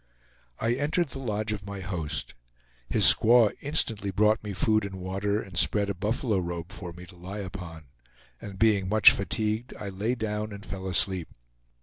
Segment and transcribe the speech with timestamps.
[0.59, 2.33] I entered the lodge of my host.
[2.89, 7.05] His squaw instantly brought me food and water, and spread a buffalo robe for me
[7.05, 7.83] to lie upon;
[8.41, 11.27] and being much fatigued, I lay down and fell asleep.